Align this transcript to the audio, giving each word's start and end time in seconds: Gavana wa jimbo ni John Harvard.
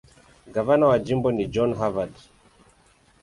Gavana 0.53 0.85
wa 0.89 0.97
jimbo 1.05 1.27
ni 1.31 1.45
John 1.53 1.71
Harvard. 1.79 2.11